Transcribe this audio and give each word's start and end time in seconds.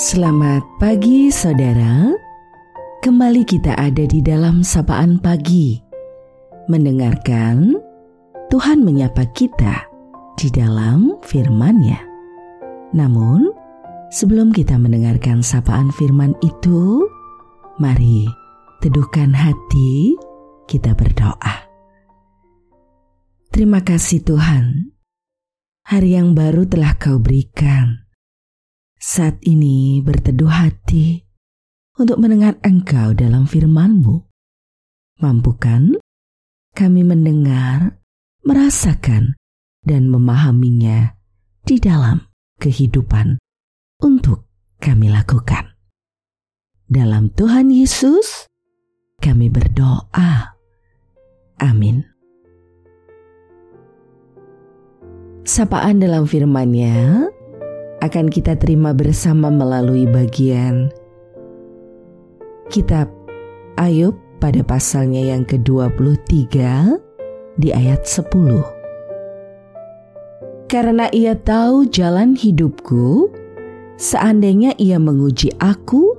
Selamat 0.00 0.64
pagi 0.80 1.28
saudara. 1.28 2.08
Kembali 3.04 3.44
kita 3.44 3.76
ada 3.76 4.08
di 4.08 4.24
dalam 4.24 4.64
sapaan 4.64 5.20
pagi. 5.20 5.76
Mendengarkan 6.72 7.76
Tuhan 8.48 8.80
menyapa 8.80 9.28
kita 9.36 9.84
di 10.40 10.48
dalam 10.48 11.20
firman-Nya. 11.20 12.00
Namun 12.96 13.52
sebelum 14.08 14.56
kita 14.56 14.80
mendengarkan 14.80 15.44
sapaan 15.44 15.92
firman 15.92 16.32
itu 16.40 17.04
Mari 17.76 18.24
teduhkan 18.80 19.36
hati 19.36 20.16
kita 20.64 20.96
berdoa. 20.96 21.68
Terima 23.52 23.84
kasih 23.84 24.24
Tuhan. 24.24 24.96
Hari 25.92 26.16
yang 26.16 26.32
baru 26.32 26.64
telah 26.64 26.96
kau 26.96 27.20
berikan 27.20 28.08
saat 29.00 29.40
ini 29.48 30.04
berteduh 30.04 30.52
hati 30.52 31.24
untuk 31.96 32.20
mendengar 32.20 32.60
Engkau 32.60 33.16
dalam 33.16 33.48
firman-Mu. 33.48 34.28
Mampukan 35.24 35.96
kami 36.76 37.00
mendengar, 37.00 37.96
merasakan, 38.44 39.40
dan 39.80 40.12
memahaminya 40.12 41.16
di 41.64 41.80
dalam 41.80 42.28
kehidupan 42.60 43.40
untuk 44.04 44.44
kami 44.76 45.08
lakukan. 45.08 45.72
Dalam 46.84 47.32
Tuhan 47.32 47.72
Yesus, 47.72 48.44
kami 49.24 49.48
berdoa. 49.48 50.60
Amin. 51.60 52.04
Sapaan 55.44 56.00
dalam 56.00 56.28
firman-Nya 56.28 57.28
akan 58.00 58.32
kita 58.32 58.56
terima 58.56 58.96
bersama 58.96 59.52
melalui 59.52 60.08
bagian 60.08 60.88
kitab 62.72 63.12
Ayub 63.76 64.16
pada 64.40 64.64
pasalnya 64.64 65.20
yang 65.36 65.44
ke-23 65.44 66.56
di 67.60 67.68
ayat 67.76 68.08
10. 68.08 68.64
Karena 70.70 71.10
ia 71.12 71.34
tahu 71.36 71.90
jalan 71.90 72.38
hidupku, 72.38 73.28
seandainya 74.00 74.72
ia 74.80 74.96
menguji 74.96 75.52
aku, 75.60 76.14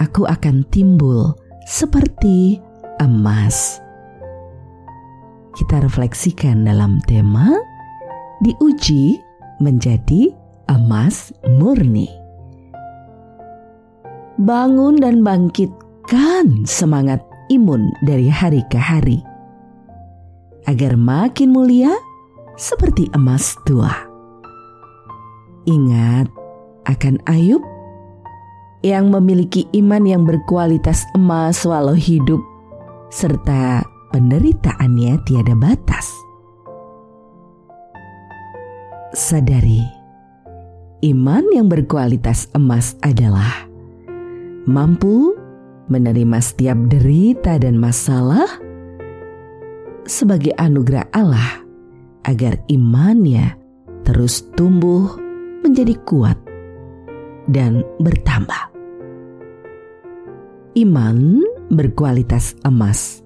aku 0.00 0.22
akan 0.26 0.66
timbul 0.72 1.36
seperti 1.68 2.58
emas. 2.98 3.78
Kita 5.54 5.84
refleksikan 5.84 6.66
dalam 6.66 6.98
tema 7.06 7.54
diuji 8.42 9.20
menjadi 9.62 10.43
emas 10.74 11.30
murni. 11.46 12.10
Bangun 14.34 14.98
dan 14.98 15.22
bangkitkan 15.22 16.66
semangat 16.66 17.22
imun 17.54 17.94
dari 18.02 18.26
hari 18.26 18.66
ke 18.66 18.76
hari, 18.76 19.22
agar 20.66 20.98
makin 20.98 21.54
mulia 21.54 21.94
seperti 22.58 23.06
emas 23.14 23.54
tua. 23.62 23.94
Ingat 25.64 26.28
akan 26.90 27.22
Ayub 27.30 27.62
yang 28.84 29.08
memiliki 29.08 29.64
iman 29.80 30.04
yang 30.04 30.28
berkualitas 30.28 31.08
emas 31.16 31.64
walau 31.64 31.96
hidup 31.96 32.42
serta 33.08 33.80
penderitaannya 34.12 35.22
tiada 35.24 35.56
batas. 35.56 36.10
Sadari 39.14 40.03
Iman 41.04 41.44
yang 41.52 41.68
berkualitas 41.68 42.48
emas 42.56 42.96
adalah 43.04 43.68
mampu 44.64 45.36
menerima 45.92 46.40
setiap 46.40 46.80
derita 46.88 47.60
dan 47.60 47.76
masalah 47.76 48.48
sebagai 50.08 50.56
anugerah 50.56 51.04
Allah 51.12 51.60
agar 52.24 52.56
imannya 52.72 53.52
terus 54.08 54.48
tumbuh 54.56 55.20
menjadi 55.60 55.92
kuat 56.08 56.40
dan 57.52 57.84
bertambah. 58.00 58.72
Iman 60.72 61.44
berkualitas 61.68 62.56
emas 62.64 63.20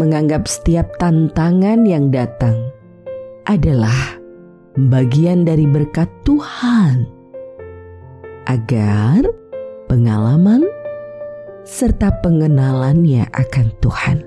menganggap 0.00 0.48
setiap 0.48 0.96
tantangan 0.96 1.84
yang 1.84 2.08
datang 2.08 2.56
adalah 3.44 4.19
bagian 4.88 5.44
dari 5.44 5.68
berkat 5.68 6.08
Tuhan, 6.24 7.04
agar 8.48 9.28
pengalaman 9.90 10.64
serta 11.68 12.08
pengenalannya 12.24 13.28
akan 13.28 13.66
Tuhan 13.84 14.24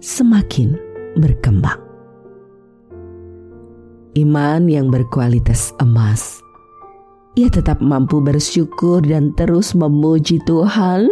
semakin 0.00 0.78
berkembang. 1.20 1.82
Iman 4.14 4.70
yang 4.70 4.88
berkualitas 4.88 5.74
emas, 5.82 6.38
ia 7.34 7.50
tetap 7.50 7.82
mampu 7.82 8.22
bersyukur 8.22 9.02
dan 9.02 9.34
terus 9.34 9.74
memuji 9.74 10.38
Tuhan, 10.46 11.10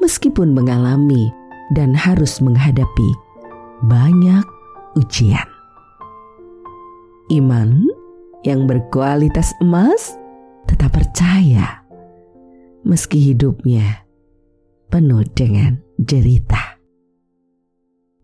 meskipun 0.00 0.56
mengalami 0.56 1.28
dan 1.76 1.92
harus 1.92 2.40
menghadapi 2.40 3.10
banyak 3.84 4.42
ujian 4.96 5.53
iman 7.32 7.88
yang 8.44 8.68
berkualitas 8.68 9.56
emas 9.64 10.12
tetap 10.68 10.92
percaya 10.92 11.80
meski 12.84 13.32
hidupnya 13.32 14.04
penuh 14.92 15.24
dengan 15.32 15.80
jerita. 15.96 16.76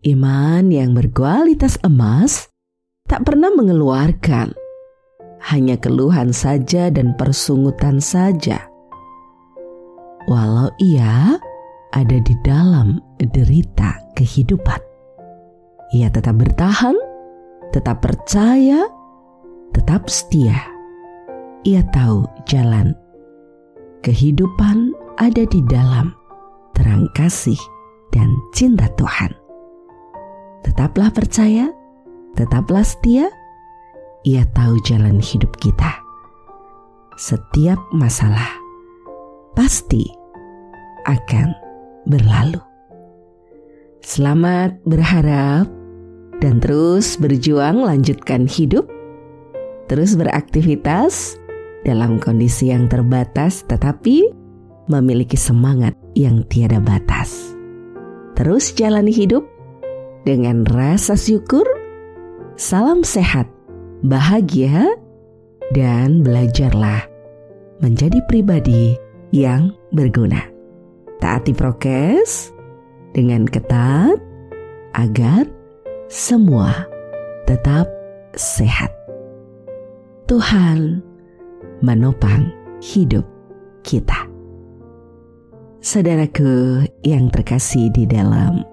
Iman 0.05 0.69
yang 0.69 0.93
berkualitas 0.93 1.81
emas 1.81 2.49
tak 3.09 3.25
pernah 3.25 3.49
mengeluarkan 3.53 4.53
hanya 5.49 5.77
keluhan 5.81 6.29
saja 6.29 6.93
dan 6.93 7.17
persungutan 7.17 7.97
saja. 7.97 8.69
Walau 10.29 10.69
ia 10.77 11.41
ada 11.91 12.17
di 12.21 12.37
dalam 12.45 13.01
derita 13.17 13.97
kehidupan, 14.13 14.77
ia 15.97 16.13
tetap 16.13 16.37
bertahan 16.37 16.93
tetap 17.71 18.03
percaya, 18.03 18.87
tetap 19.71 20.11
setia. 20.11 20.59
Ia 21.63 21.81
tahu 21.95 22.27
jalan. 22.45 22.91
Kehidupan 24.03 24.91
ada 25.21 25.43
di 25.47 25.61
dalam 25.71 26.11
terang 26.75 27.07
kasih 27.15 27.57
dan 28.11 28.27
cinta 28.51 28.91
Tuhan. 28.99 29.31
Tetaplah 30.67 31.09
percaya, 31.15 31.71
tetaplah 32.35 32.83
setia. 32.83 33.31
Ia 34.21 34.45
tahu 34.53 34.77
jalan 34.85 35.17
hidup 35.17 35.57
kita. 35.57 35.97
Setiap 37.17 37.77
masalah 37.93 38.49
pasti 39.57 40.05
akan 41.09 41.53
berlalu. 42.05 42.61
Selamat 44.01 44.77
berharap 44.85 45.80
dan 46.41 46.57
terus 46.57 47.15
berjuang 47.21 47.85
lanjutkan 47.85 48.49
hidup, 48.49 48.89
terus 49.85 50.17
beraktivitas 50.17 51.37
dalam 51.85 52.17
kondisi 52.17 52.73
yang 52.73 52.89
terbatas 52.89 53.61
tetapi 53.69 54.33
memiliki 54.89 55.37
semangat 55.37 55.93
yang 56.17 56.41
tiada 56.49 56.81
batas. 56.81 57.53
Terus 58.33 58.73
jalani 58.73 59.13
hidup 59.13 59.45
dengan 60.25 60.65
rasa 60.65 61.13
syukur, 61.13 61.63
salam 62.57 63.05
sehat, 63.05 63.45
bahagia, 64.01 64.97
dan 65.77 66.25
belajarlah 66.25 67.05
menjadi 67.79 68.17
pribadi 68.25 68.97
yang 69.29 69.71
berguna. 69.93 70.41
Taati 71.21 71.53
prokes 71.53 72.49
dengan 73.13 73.45
ketat 73.45 74.17
agar 74.97 75.45
semua 76.11 76.91
tetap 77.47 77.87
sehat. 78.35 78.91
Tuhan 80.27 80.99
menopang 81.79 82.51
hidup 82.83 83.23
kita. 83.87 84.27
Saudaraku 85.79 86.83
yang 87.07 87.31
terkasih 87.31 87.87
di 87.95 88.03
dalam 88.03 88.67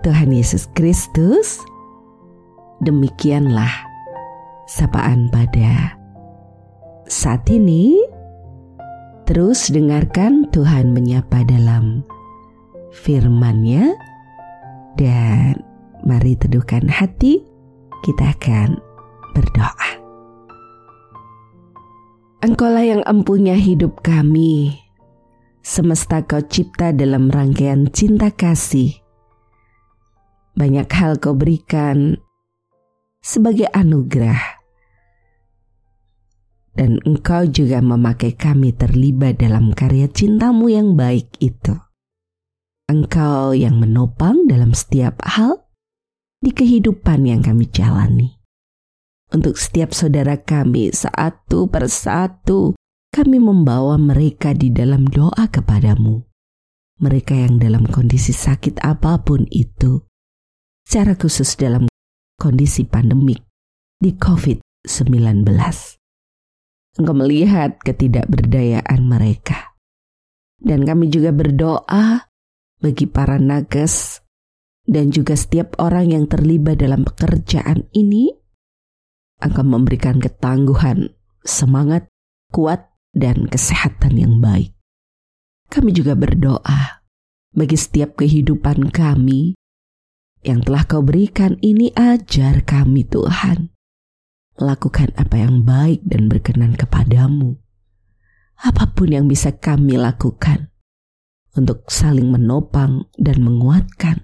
Tuhan 0.00 0.32
Yesus 0.32 0.64
Kristus, 0.72 1.60
demikianlah 2.80 3.70
sapaan 4.64 5.28
pada 5.28 6.00
saat 7.04 7.44
ini. 7.52 7.92
Terus 9.28 9.68
dengarkan 9.68 10.48
Tuhan 10.48 10.96
menyapa 10.96 11.44
dalam 11.44 12.04
firman-Nya 12.92 13.96
dan 14.96 15.73
Mari 16.04 16.36
teduhkan 16.36 16.84
hati, 16.84 17.40
kita 18.04 18.36
akan 18.36 18.76
berdoa. 19.32 19.90
Engkaulah 22.44 22.84
yang 22.84 23.00
empunya 23.08 23.56
hidup 23.56 24.04
kami. 24.04 24.84
Semesta 25.64 26.20
kau 26.28 26.44
cipta 26.44 26.92
dalam 26.92 27.32
rangkaian 27.32 27.88
cinta 27.88 28.28
kasih. 28.28 29.00
Banyak 30.52 30.92
hal 30.92 31.16
kau 31.16 31.32
berikan 31.32 32.20
sebagai 33.24 33.72
anugerah. 33.72 34.60
Dan 36.76 37.00
engkau 37.08 37.48
juga 37.48 37.80
memakai 37.80 38.36
kami 38.36 38.76
terlibat 38.76 39.40
dalam 39.40 39.72
karya 39.72 40.12
cintamu 40.12 40.68
yang 40.68 41.00
baik 41.00 41.32
itu. 41.40 41.72
Engkau 42.92 43.56
yang 43.56 43.80
menopang 43.80 44.44
dalam 44.44 44.76
setiap 44.76 45.24
hal 45.24 45.63
di 46.44 46.52
kehidupan 46.52 47.24
yang 47.24 47.40
kami 47.40 47.64
jalani 47.72 48.44
untuk 49.34 49.58
setiap 49.58 49.90
saudara 49.90 50.38
kami 50.38 50.94
satu 50.94 51.66
persatu. 51.66 52.78
Kami 53.14 53.38
membawa 53.38 53.94
mereka 53.94 54.50
di 54.58 54.74
dalam 54.74 55.06
doa 55.06 55.46
kepadamu. 55.46 56.18
Mereka 56.98 57.34
yang 57.46 57.62
dalam 57.62 57.86
kondisi 57.86 58.34
sakit 58.34 58.82
apa 58.82 59.22
pun 59.22 59.46
itu, 59.54 60.02
secara 60.82 61.14
khusus 61.14 61.54
dalam 61.54 61.86
kondisi 62.34 62.82
pandemik 62.82 63.38
di 64.02 64.18
COVID-19. 64.18 65.46
Engkau 66.98 67.14
melihat 67.14 67.78
ketidakberdayaan 67.86 69.00
mereka. 69.06 69.78
Dan 70.58 70.82
kami 70.82 71.06
juga 71.06 71.30
berdoa 71.30 72.30
bagi 72.82 73.06
para 73.06 73.38
nakes 73.38 74.23
dan 74.84 75.08
juga 75.12 75.36
setiap 75.36 75.76
orang 75.80 76.12
yang 76.12 76.24
terlibat 76.28 76.80
dalam 76.80 77.04
pekerjaan 77.08 77.88
ini 77.96 78.32
akan 79.40 79.66
memberikan 79.66 80.20
ketangguhan, 80.20 81.12
semangat, 81.44 82.08
kuat, 82.52 82.92
dan 83.14 83.48
kesehatan 83.48 84.16
yang 84.16 84.34
baik. 84.40 84.74
Kami 85.70 85.90
juga 85.94 86.14
berdoa 86.14 87.04
bagi 87.54 87.78
setiap 87.78 88.18
kehidupan 88.18 88.90
kami 88.90 89.54
yang 90.44 90.60
telah 90.60 90.84
kau 90.84 91.00
berikan 91.00 91.56
ini 91.64 91.90
ajar 91.96 92.62
kami 92.62 93.08
Tuhan. 93.08 93.72
Lakukan 94.54 95.10
apa 95.18 95.40
yang 95.40 95.66
baik 95.66 96.04
dan 96.06 96.30
berkenan 96.30 96.78
kepadamu. 96.78 97.58
Apa 98.60 98.94
pun 98.94 99.10
yang 99.10 99.26
bisa 99.26 99.50
kami 99.50 99.98
lakukan 99.98 100.70
untuk 101.58 101.90
saling 101.90 102.30
menopang 102.30 103.10
dan 103.18 103.42
menguatkan, 103.42 104.23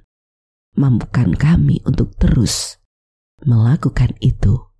mampukan 0.81 1.37
kami 1.37 1.85
untuk 1.85 2.17
terus 2.17 2.81
melakukan 3.45 4.17
itu 4.25 4.71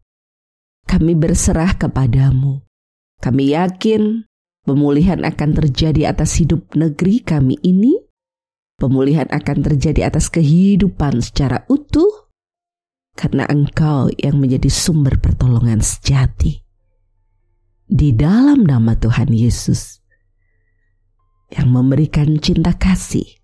kami 0.91 1.15
berserah 1.15 1.79
kepadamu. 1.79 2.67
Kami 3.23 3.55
yakin 3.55 4.27
pemulihan 4.67 5.23
akan 5.23 5.55
terjadi 5.55 6.11
atas 6.11 6.43
hidup 6.43 6.67
negeri 6.75 7.23
kami 7.23 7.63
ini. 7.63 7.95
Pemulihan 8.75 9.31
akan 9.31 9.63
terjadi 9.63 10.11
atas 10.11 10.27
kehidupan 10.35 11.23
secara 11.23 11.63
utuh 11.71 12.33
karena 13.15 13.47
Engkau 13.47 14.11
yang 14.19 14.43
menjadi 14.43 14.67
sumber 14.67 15.23
pertolongan 15.23 15.79
sejati. 15.79 16.59
Di 17.87 18.11
dalam 18.11 18.67
nama 18.67 18.99
Tuhan 18.99 19.31
Yesus 19.31 20.03
yang 21.55 21.71
memberikan 21.71 22.35
cinta 22.43 22.75
kasih 22.75 23.40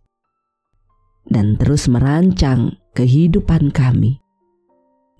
dan 1.26 1.58
terus 1.58 1.90
merancang 1.90 2.78
kehidupan 2.94 3.74
kami, 3.74 4.18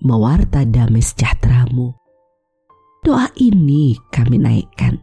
mewarta 0.01 0.63
damai 0.63 1.03
sejahteramu 1.03 1.97
Doa 3.07 3.31
ini 3.39 3.95
kami 4.11 4.35
naikkan. 4.35 4.99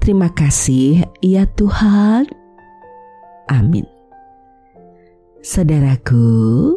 Terima 0.00 0.32
kasih 0.32 1.04
ya 1.20 1.44
Tuhan. 1.52 2.24
Amin. 3.52 3.84
Saudaraku, 5.44 6.72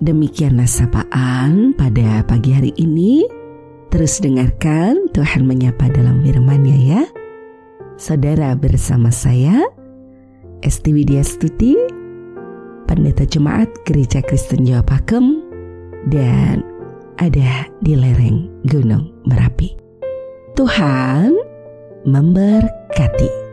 demikian 0.00 0.56
sapaan 0.64 1.76
pada 1.76 2.24
pagi 2.24 2.56
hari 2.56 2.72
ini. 2.80 3.28
Terus 3.92 4.24
dengarkan 4.24 5.12
Tuhan 5.12 5.44
menyapa 5.44 5.92
dalam 5.92 6.24
firman-Nya 6.24 6.78
ya. 6.80 7.02
Saudara 8.00 8.56
bersama 8.56 9.12
saya, 9.12 9.68
Esti 10.64 10.96
Widya 10.96 11.20
Stuti, 11.20 11.76
Pendeta 12.96 13.28
Jemaat 13.28 13.68
Gereja 13.84 14.24
Kristen 14.24 14.64
Jawa 14.64 14.80
Pakem, 14.80 15.44
dan 16.08 16.64
ada 17.20 17.68
di 17.84 17.92
lereng 17.92 18.48
Gunung 18.64 19.12
Merapi. 19.28 19.76
Tuhan 20.56 21.36
memberkati. 22.08 23.45